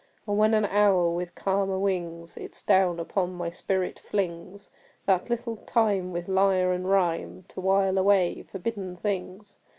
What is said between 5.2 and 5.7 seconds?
little